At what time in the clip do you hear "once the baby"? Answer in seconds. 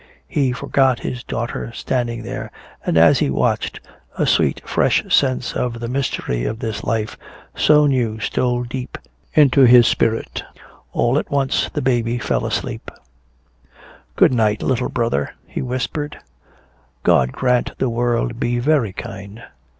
11.29-12.17